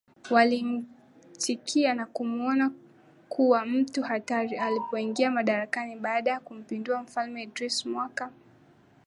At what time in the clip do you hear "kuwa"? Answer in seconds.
3.29-3.65